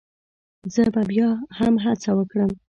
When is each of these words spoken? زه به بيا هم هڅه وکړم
زه 0.73 0.83
به 0.93 1.01
بيا 1.11 1.29
هم 1.57 1.73
هڅه 1.85 2.11
وکړم 2.15 2.51